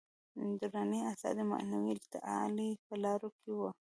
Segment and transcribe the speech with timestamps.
[0.59, 3.69] دروني ازادي د معنوي تعالي په لارو کې وه.